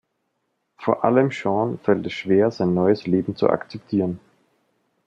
[0.77, 4.19] Vor allem Sean fällt es schwer, sein neues Leben zu akzeptieren.